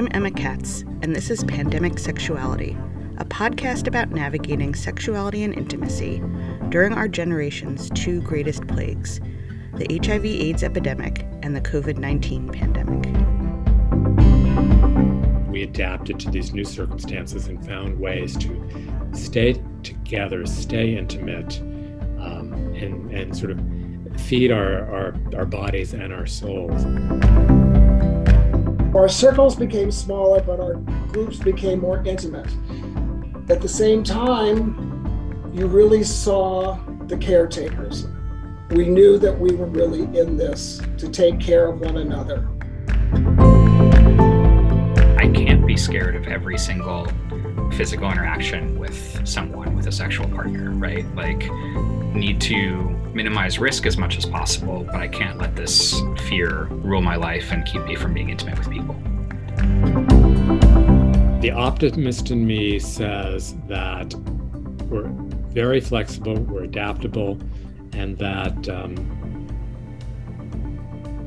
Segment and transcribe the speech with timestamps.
[0.00, 2.74] I'm Emma Katz, and this is Pandemic Sexuality,
[3.18, 6.22] a podcast about navigating sexuality and intimacy
[6.70, 9.20] during our generation's two greatest plagues
[9.74, 13.04] the HIV AIDS epidemic and the COVID 19 pandemic.
[15.50, 21.60] We adapted to these new circumstances and found ways to stay together, stay intimate,
[22.18, 23.60] um, and, and sort of
[24.18, 26.86] feed our, our, our bodies and our souls.
[28.94, 30.74] Our circles became smaller, but our
[31.12, 32.48] groups became more intimate.
[33.48, 36.76] At the same time, you really saw
[37.06, 38.08] the caretakers.
[38.70, 42.48] We knew that we were really in this to take care of one another.
[45.80, 47.06] Scared of every single
[47.72, 51.06] physical interaction with someone, with a sexual partner, right?
[51.14, 51.50] Like,
[52.14, 57.02] need to minimize risk as much as possible, but I can't let this fear rule
[57.02, 58.94] my life and keep me from being intimate with people.
[61.40, 64.14] The optimist in me says that
[64.90, 65.08] we're
[65.52, 67.38] very flexible, we're adaptable,
[67.92, 68.94] and that um,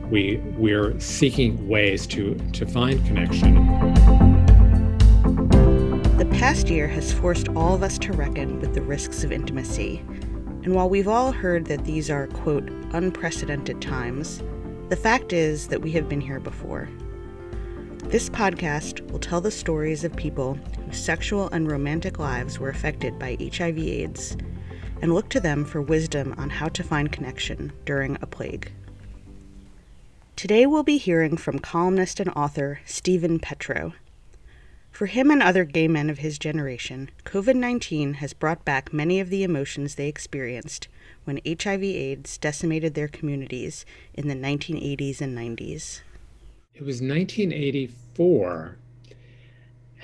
[0.09, 4.22] we we're seeking ways to to find connection.
[6.43, 10.75] Past year has forced all of us to reckon with the risks of intimacy and
[10.75, 14.43] while we've all heard that these are, quote, unprecedented times,
[14.89, 16.89] the fact is that we have been here before.
[18.09, 20.55] This podcast will tell the stories of people
[20.85, 24.35] whose sexual and romantic lives were affected by HIV/AIDS
[25.01, 28.69] and look to them for wisdom on how to find connection during a plague.
[30.35, 33.93] Today we'll be hearing from columnist and author Steven Petrow.
[34.93, 39.19] For him and other gay men of his generation, COVID 19 has brought back many
[39.19, 40.87] of the emotions they experienced
[41.23, 46.01] when HIV AIDS decimated their communities in the 1980s and 90s.
[46.75, 48.77] It was 1984,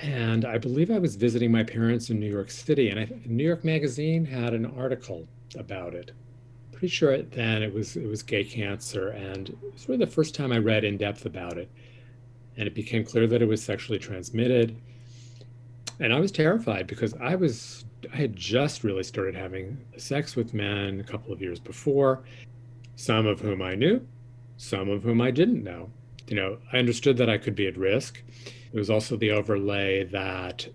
[0.02, 3.44] and I believe I was visiting my parents in New York City, and I, New
[3.44, 6.10] York Magazine had an article about it.
[6.72, 10.34] Pretty sure then it was it was gay cancer, and it was really the first
[10.34, 11.70] time I read in depth about it
[12.56, 14.76] and it became clear that it was sexually transmitted.
[15.98, 20.54] And I was terrified because I was I had just really started having sex with
[20.54, 22.22] men a couple of years before,
[22.96, 24.06] some of whom I knew,
[24.56, 25.90] some of whom I didn't know.
[26.28, 28.22] You know, I understood that I could be at risk.
[28.72, 30.68] It was also the overlay that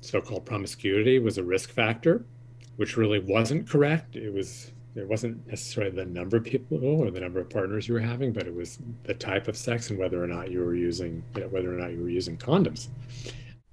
[0.00, 2.24] so-called promiscuity was a risk factor,
[2.76, 4.16] which really wasn't correct.
[4.16, 7.94] It was it wasn't necessarily the number of people or the number of partners you
[7.94, 10.74] were having, but it was the type of sex and whether or not you were
[10.74, 12.88] using you know, whether or not you were using condoms.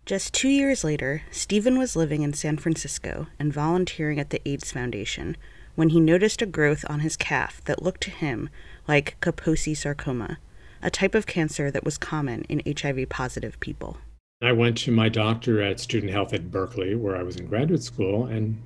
[0.06, 4.72] Just two years later, Steven was living in San Francisco and volunteering at the AIDS
[4.72, 5.38] Foundation
[5.76, 8.50] when he noticed a growth on his calf that looked to him
[8.88, 10.40] like Kaposi sarcoma,
[10.82, 13.98] a type of cancer that was common in HIV positive people.
[14.42, 17.82] I went to my doctor at Student Health at Berkeley, where I was in graduate
[17.82, 18.62] school, and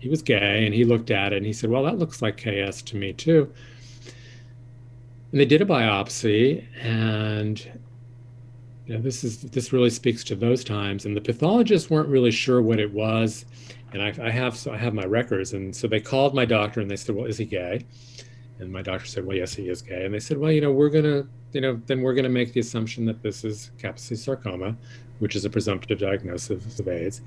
[0.00, 2.38] he was gay and he looked at it and he said, Well, that looks like
[2.38, 3.52] KS to me too.
[5.30, 7.60] And they did a biopsy and
[8.86, 11.04] you know, this is this really speaks to those times.
[11.04, 13.44] And the pathologists weren't really sure what it was.
[13.92, 15.52] And I, I have so I have my records.
[15.52, 17.84] And so they called my doctor and they said, Well, is he gay?
[18.58, 20.06] And my doctor said, Well, yes, he is gay.
[20.06, 22.60] And they said, Well, you know, we're gonna, you know, then we're gonna make the
[22.60, 24.74] assumption that this is Kaposi sarcoma,
[25.18, 27.20] which is a presumptive diagnosis of AIDS.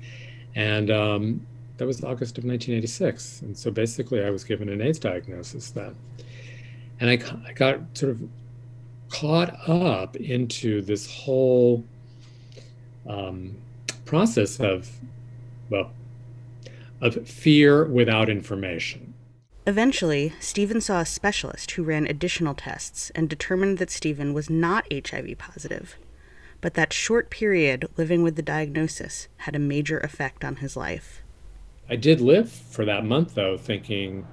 [0.56, 1.46] And um,
[1.76, 3.42] that was August of 1986.
[3.42, 5.94] And so basically, I was given an AIDS diagnosis then.
[7.00, 7.18] And I,
[7.48, 8.20] I got sort of
[9.08, 11.84] caught up into this whole
[13.08, 13.56] um,
[14.04, 14.90] process of,
[15.70, 15.90] well,
[17.00, 19.14] of fear without information.
[19.66, 24.86] Eventually, Steven saw a specialist who ran additional tests and determined that Steven was not
[24.92, 25.96] HIV positive.
[26.60, 31.23] But that short period living with the diagnosis had a major effect on his life.
[31.88, 34.26] I did live for that month though, thinking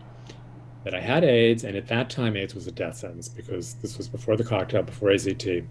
[0.84, 3.98] that I had AIDS, and at that time AIDS was a death sentence because this
[3.98, 5.66] was before the cocktail, before AZT.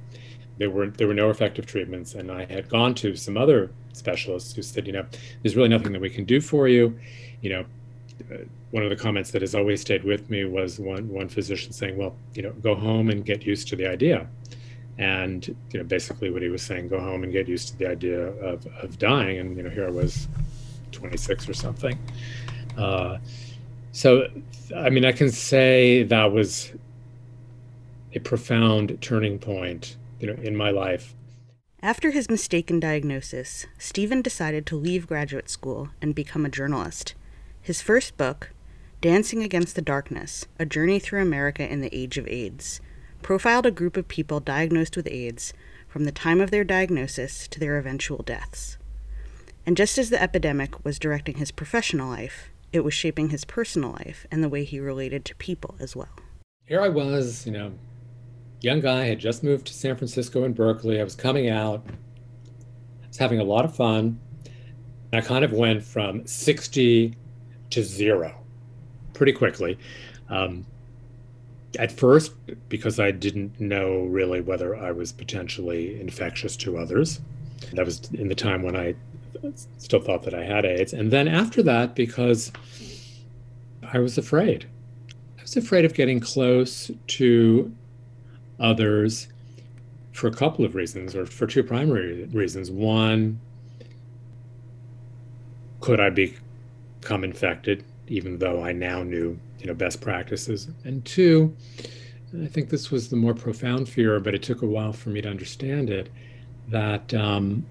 [0.59, 4.55] There were there were no effective treatments, and I had gone to some other specialists
[4.55, 5.06] who said, you know,
[5.43, 6.99] there's really nothing that we can do for you.
[7.41, 7.65] You know,
[8.31, 11.73] uh, one of the comments that has always stayed with me was one one physician
[11.73, 14.29] saying, well, you know, go home and get used to the idea.
[14.99, 17.87] And you know, basically what he was saying, go home and get used to the
[17.88, 19.38] idea of, of dying.
[19.38, 20.29] And you know, here I was
[20.93, 21.99] 26 or something.
[22.77, 23.19] Uh,
[23.93, 24.29] so,
[24.77, 26.73] I mean, I can say that was
[28.15, 31.15] a profound turning point, you know, in my life.
[31.83, 37.15] After his mistaken diagnosis, Steven decided to leave graduate school and become a journalist.
[37.63, 38.51] His first book,
[39.01, 42.81] Dancing Against the Darkness A Journey Through America in the Age of AIDS,
[43.23, 45.55] profiled a group of people diagnosed with AIDS
[45.89, 48.77] from the time of their diagnosis to their eventual deaths.
[49.67, 53.91] And just as the epidemic was directing his professional life, it was shaping his personal
[53.93, 56.17] life and the way he related to people as well.
[56.67, 57.73] Here I was, you know,
[58.61, 61.01] young guy, had just moved to San Francisco and Berkeley.
[61.01, 61.85] I was coming out,
[63.03, 64.21] I was having a lot of fun.
[65.12, 67.17] I kind of went from 60
[67.71, 68.37] to zero
[69.15, 69.79] pretty quickly.
[70.29, 70.65] Um,
[71.79, 72.33] at first,
[72.69, 77.21] because I didn't know really whether I was potentially infectious to others.
[77.73, 78.95] That was in the time when I
[79.79, 80.93] still thought that I had AIDS.
[80.93, 82.53] And then after that, because
[83.82, 84.67] I was afraid.
[85.38, 87.75] I was afraid of getting close to
[88.59, 89.29] others
[90.12, 92.71] for a couple of reasons, or for two primary reasons.
[92.71, 93.41] One,
[95.81, 100.69] could I become infected, even though I now knew, you know, best practices?
[100.85, 101.56] And two,
[102.43, 105.21] I think this was the more profound fear, but it took a while for me
[105.23, 106.11] to understand it,
[106.69, 107.67] that um,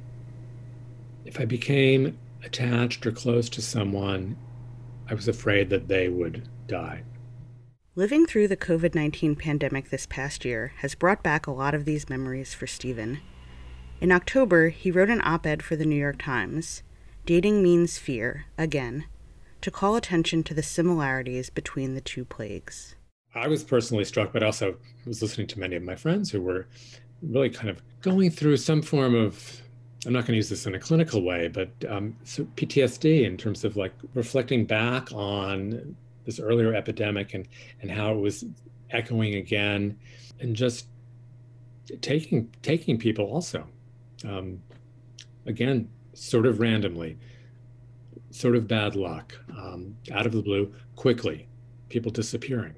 [1.29, 4.35] if I became attached or close to someone,
[5.07, 7.03] I was afraid that they would die.
[7.95, 11.85] Living through the COVID 19 pandemic this past year has brought back a lot of
[11.85, 13.19] these memories for Steven.
[14.01, 16.81] In October, he wrote an op ed for the New York Times,
[17.27, 19.05] Dating Means Fear, again,
[19.61, 22.95] to call attention to the similarities between the two plagues.
[23.35, 26.65] I was personally struck, but also was listening to many of my friends who were
[27.21, 29.61] really kind of going through some form of
[30.05, 33.35] I'm not going to use this in a clinical way, but um, so PTSD in
[33.35, 37.47] terms of like reflecting back on this earlier epidemic and
[37.81, 38.45] and how it was
[38.91, 39.97] echoing again,
[40.39, 40.87] and just
[42.01, 43.67] taking taking people also,
[44.25, 44.61] um,
[45.45, 47.17] again, sort of randomly,
[48.31, 51.47] sort of bad luck, um, out of the blue, quickly,
[51.89, 52.75] people disappearing.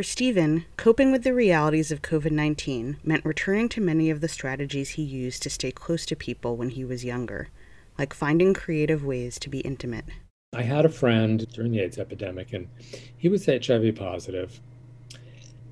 [0.00, 4.28] For Steven, coping with the realities of COVID 19 meant returning to many of the
[4.28, 7.50] strategies he used to stay close to people when he was younger,
[7.98, 10.06] like finding creative ways to be intimate.
[10.54, 12.68] I had a friend during the AIDS epidemic, and
[13.14, 14.62] he was HIV positive.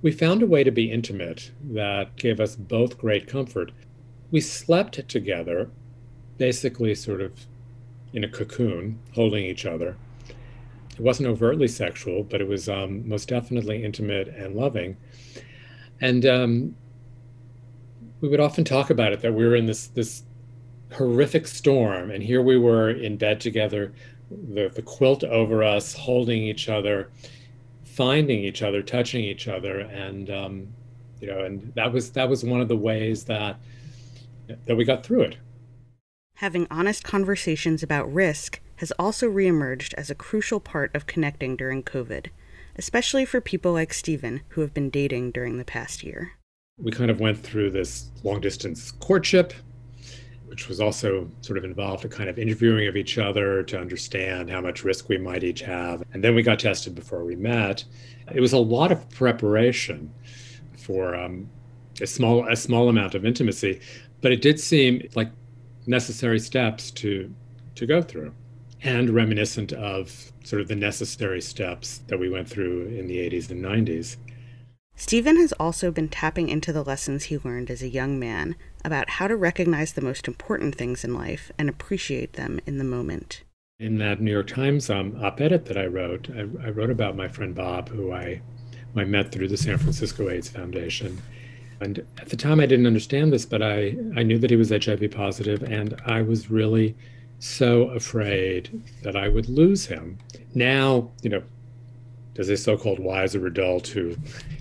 [0.02, 3.72] We found a way to be intimate that gave us both great comfort.
[4.30, 5.70] We slept together,
[6.36, 7.46] basically, sort of
[8.12, 9.96] in a cocoon, holding each other.
[10.98, 14.96] It wasn't overtly sexual, but it was um, most definitely intimate and loving.
[16.00, 16.76] And um,
[18.20, 20.24] we would often talk about it that we were in this this
[20.92, 23.92] horrific storm, and here we were in bed together
[24.30, 27.10] the, the quilt over us, holding each other,
[27.84, 30.68] finding each other, touching each other, and um,
[31.20, 33.60] you know, and that was that was one of the ways that
[34.66, 35.36] that we got through it.
[36.34, 41.82] Having honest conversations about risk has also reemerged as a crucial part of connecting during
[41.82, 42.26] COVID,
[42.76, 46.32] especially for people like Steven who have been dating during the past year.
[46.78, 49.52] We kind of went through this long distance courtship
[50.48, 54.50] which was also sort of involved a kind of interviewing of each other to understand
[54.50, 56.02] how much risk we might each have.
[56.12, 57.84] And then we got tested before we met.
[58.34, 60.12] It was a lot of preparation
[60.76, 61.50] for um,
[62.00, 63.80] a small a small amount of intimacy,
[64.22, 65.30] but it did seem like
[65.86, 67.32] necessary steps to
[67.74, 68.32] to go through
[68.82, 73.50] and reminiscent of sort of the necessary steps that we went through in the 80s
[73.50, 74.16] and 90s.
[74.94, 79.10] Steven has also been tapping into the lessons he learned as a young man about
[79.10, 83.44] how to recognize the most important things in life and appreciate them in the moment.
[83.78, 87.28] In that New York Times um, op-ed that I wrote, I, I, wrote about my
[87.28, 88.42] friend Bob, who I,
[88.92, 91.22] who I met through the San Francisco AIDS Foundation.
[91.80, 94.70] And at the time, I didn't understand this, but I, I knew that he was
[94.70, 96.96] HIV positive, and I was really
[97.38, 100.18] so afraid that I would lose him.
[100.54, 101.42] Now, you know,
[102.38, 104.16] as a so-called wiser adult who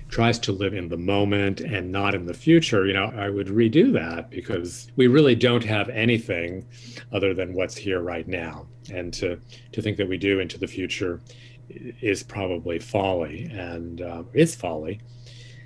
[0.09, 3.47] tries to live in the moment and not in the future, you know, I would
[3.47, 6.65] redo that because we really don't have anything
[7.11, 8.65] other than what's here right now.
[8.91, 9.39] And to,
[9.73, 11.21] to think that we do into the future
[11.69, 15.01] is probably folly and uh, is folly.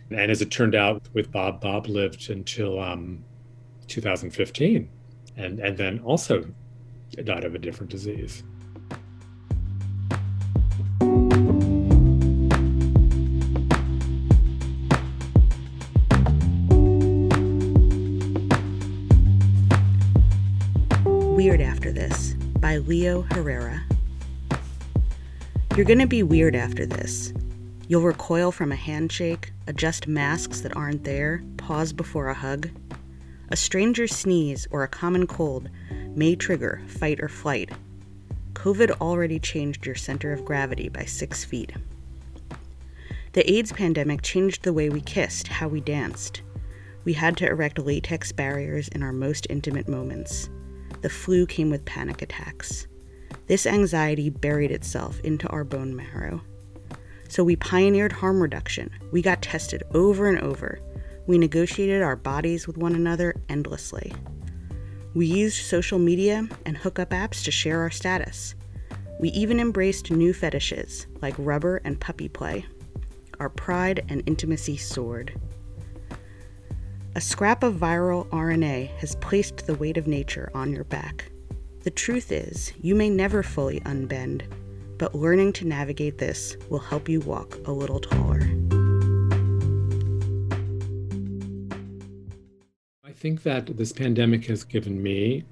[0.10, 3.24] And as it turned out with Bob, Bob lived until um,
[3.88, 4.90] 2015
[5.38, 6.46] and, and then also
[7.18, 8.44] died of a different disease.
[21.06, 23.84] Weird After This by Leo Herrera.
[25.76, 27.34] You're gonna be weird after this.
[27.88, 32.70] You'll recoil from a handshake, adjust masks that aren't there, pause before a hug.
[33.50, 35.70] A stranger's sneeze or a common cold
[36.16, 37.72] may trigger fight or flight.
[38.54, 41.72] COVID already changed your center of gravity by six feet.
[43.34, 46.42] The AIDS pandemic changed the way we kissed, how we danced.
[47.06, 50.50] We had to erect latex barriers in our most intimate moments.
[51.02, 52.88] The flu came with panic attacks.
[53.48, 56.42] This anxiety buried itself into our bone marrow.
[57.30, 58.92] So we pioneered harm reduction.
[59.12, 60.80] We got tested over and over.
[61.26, 64.14] We negotiated our bodies with one another endlessly.
[65.14, 68.56] We used social media and hookup apps to share our status.
[69.20, 72.66] We even embraced new fetishes like rubber and puppy play.
[73.40, 75.40] Our pride and intimacy soared.
[77.16, 81.30] A scrap of viral RNA has placed the weight of nature on your back.
[81.84, 84.44] The truth is, you may never fully unbend,
[84.98, 88.61] but learning to navigate this will help you walk a little taller.
[93.22, 95.44] Think that this pandemic has given me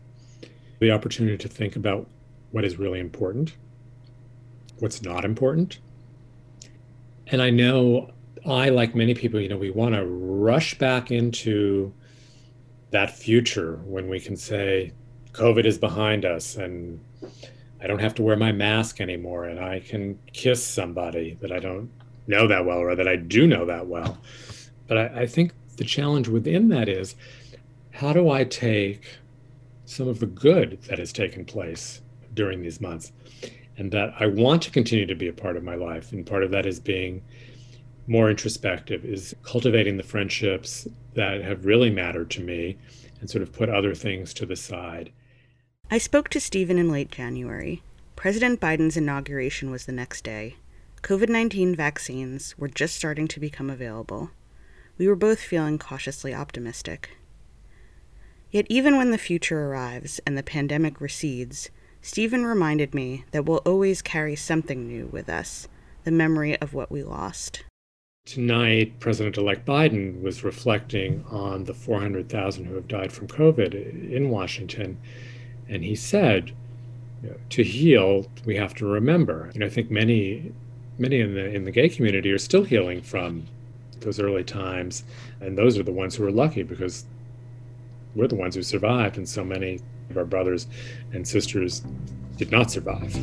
[0.80, 2.08] the opportunity to think about
[2.50, 3.56] what is really important,
[4.80, 5.78] what's not important.
[7.28, 8.10] And I know
[8.44, 11.94] I, like many people, you know, we want to rush back into
[12.90, 14.92] that future when we can say
[15.34, 17.00] COVID is behind us and
[17.80, 21.60] I don't have to wear my mask anymore and I can kiss somebody that I
[21.60, 21.92] don't
[22.26, 24.18] know that well or that I do know that well.
[24.88, 27.16] But I, I think the challenge within that is
[28.00, 29.18] how do I take
[29.84, 32.01] some of the good that has taken place
[32.34, 33.12] during these months
[33.75, 36.13] and that I want to continue to be a part of my life?
[36.13, 37.22] And part of that is being
[38.08, 42.77] more introspective, is cultivating the friendships that have really mattered to me
[43.20, 45.12] and sort of put other things to the side.
[45.91, 47.84] I spoke to Steven in late January.
[48.15, 50.56] President Biden's inauguration was the next day.
[51.03, 54.32] COVID 19 vaccines were just starting to become available.
[54.98, 57.18] We were both feeling cautiously optimistic.
[58.51, 61.70] Yet, even when the future arrives and the pandemic recedes,
[62.01, 65.68] Steven reminded me that we'll always carry something new with us
[66.03, 67.63] the memory of what we lost.
[68.25, 74.29] Tonight, President elect Biden was reflecting on the 400,000 who have died from COVID in
[74.29, 74.98] Washington.
[75.68, 76.51] And he said,
[77.22, 79.51] you know, to heal, we have to remember.
[79.53, 80.53] And I think many,
[80.98, 83.46] many in the, in the gay community are still healing from
[84.00, 85.03] those early times.
[85.41, 87.06] And those are the ones who are lucky because
[88.16, 90.68] we're the ones who survived, and so many of our brothers
[91.13, 91.84] and sisters
[92.38, 93.16] did not survive.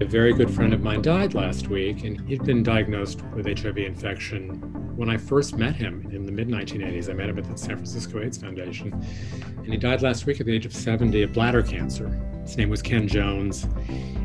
[0.00, 3.78] A very good friend of mine died last week, and he'd been diagnosed with HIV
[3.78, 4.50] infection
[4.96, 7.10] when I first met him in the mid 1980s.
[7.10, 8.92] I met him at the San Francisco AIDS Foundation,
[9.58, 12.08] and he died last week at the age of 70 of bladder cancer.
[12.42, 13.66] His name was Ken Jones.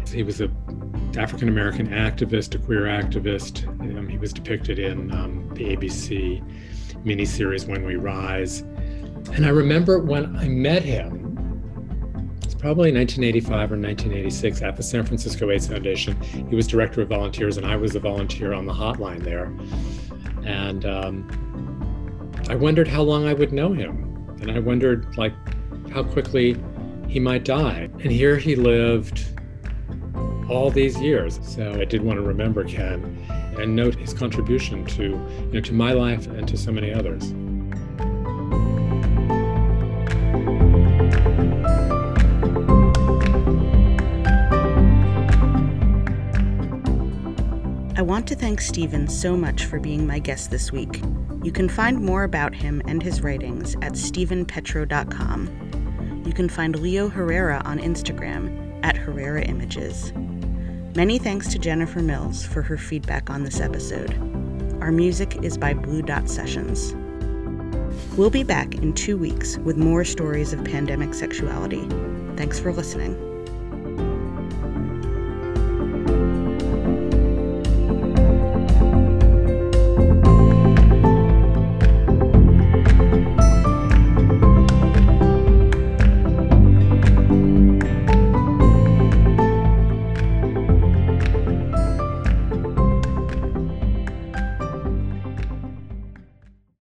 [0.08, 0.52] He was a
[1.18, 3.68] African American activist, a queer activist.
[3.98, 6.42] Um, he was depicted in um, the ABC
[7.06, 8.62] miniseries When We Rise.
[9.34, 11.22] And I remember when I met him,
[12.44, 16.20] it's probably 1985 or 1986 at the San Francisco AIDS Foundation.
[16.22, 19.46] He was director of volunteers, and I was a volunteer on the hotline there.
[20.46, 24.08] And um, I wondered how long I would know him.
[24.42, 25.34] And I wondered, like,
[25.92, 26.58] how quickly
[27.08, 27.90] he might die.
[28.00, 29.28] And here he lived
[30.50, 31.40] all these years.
[31.44, 33.21] So I did want to remember Ken
[33.60, 37.34] and note his contribution to, you know, to my life and to so many others.
[48.02, 51.04] I want to thank Steven so much for being my guest this week.
[51.44, 56.24] You can find more about him and his writings at stevenpetrow.com.
[56.26, 60.14] You can find Leo Herrera on Instagram at Herrera Images.
[60.94, 64.14] Many thanks to Jennifer Mills for her feedback on this episode.
[64.82, 66.94] Our music is by Blue Dot Sessions.
[68.18, 71.88] We'll be back in two weeks with more stories of pandemic sexuality.
[72.36, 73.31] Thanks for listening.